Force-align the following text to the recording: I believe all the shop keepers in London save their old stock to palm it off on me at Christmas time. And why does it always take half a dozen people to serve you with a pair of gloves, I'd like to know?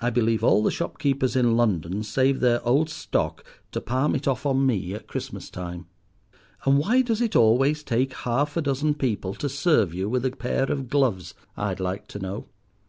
I 0.00 0.10
believe 0.10 0.42
all 0.42 0.64
the 0.64 0.72
shop 0.72 0.98
keepers 0.98 1.36
in 1.36 1.56
London 1.56 2.02
save 2.02 2.40
their 2.40 2.60
old 2.66 2.90
stock 2.90 3.44
to 3.70 3.80
palm 3.80 4.16
it 4.16 4.26
off 4.26 4.44
on 4.44 4.66
me 4.66 4.92
at 4.92 5.06
Christmas 5.06 5.48
time. 5.50 5.86
And 6.66 6.78
why 6.78 7.02
does 7.02 7.20
it 7.22 7.36
always 7.36 7.84
take 7.84 8.12
half 8.12 8.56
a 8.56 8.60
dozen 8.60 8.94
people 8.94 9.34
to 9.34 9.48
serve 9.48 9.94
you 9.94 10.08
with 10.08 10.26
a 10.26 10.32
pair 10.34 10.64
of 10.64 10.88
gloves, 10.90 11.34
I'd 11.56 11.78
like 11.78 12.08
to 12.08 12.18
know? 12.18 12.46